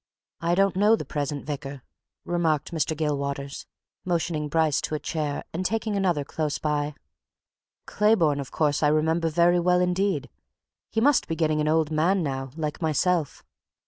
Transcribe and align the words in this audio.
"I 0.39 0.55
don't 0.55 0.75
know 0.75 0.95
the 0.95 1.05
present 1.05 1.45
vicar," 1.45 1.83
remarked 2.25 2.71
Mr. 2.71 2.97
Gilwaters, 2.97 3.67
motioning 4.03 4.47
Bryce 4.49 4.81
to 4.81 4.95
a 4.95 4.99
chair, 4.99 5.43
and 5.53 5.63
taking 5.63 5.95
another 5.95 6.25
close 6.25 6.57
by. 6.57 6.95
"Clayborne, 7.85 8.39
of 8.39 8.49
course, 8.49 8.81
I 8.81 8.87
remember 8.87 9.29
very 9.29 9.59
well 9.59 9.79
indeed 9.79 10.27
he 10.89 11.01
must 11.01 11.27
be 11.27 11.35
getting 11.35 11.61
an 11.61 11.67
old 11.67 11.91
man 11.91 12.23
now 12.23 12.49
like 12.57 12.81
myself! 12.81 13.43